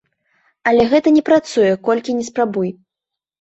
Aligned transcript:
Але 0.71 0.85
гэта 0.93 1.13
не 1.17 1.23
працуе, 1.29 1.69
колькі 1.89 2.17
ні 2.21 2.25
спрабуй! 2.31 2.73